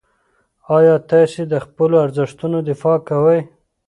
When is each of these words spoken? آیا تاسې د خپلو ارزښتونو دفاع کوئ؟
آیا 0.77 0.95
تاسې 1.09 1.41
د 1.51 1.53
خپلو 1.65 1.95
ارزښتونو 2.05 2.57
دفاع 2.69 2.97
کوئ؟ 3.09 3.39